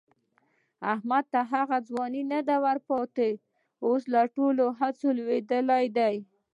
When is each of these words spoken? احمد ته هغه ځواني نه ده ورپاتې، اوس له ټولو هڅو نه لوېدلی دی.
احمد 0.93 1.23
ته 1.33 1.41
هغه 1.53 1.77
ځواني 1.87 2.21
نه 2.31 2.39
ده 2.47 2.55
ورپاتې، 2.63 3.31
اوس 3.85 4.03
له 4.13 4.21
ټولو 4.35 4.65
هڅو 4.79 5.07
نه 5.11 5.15
لوېدلی 5.17 5.85
دی. 5.97 6.15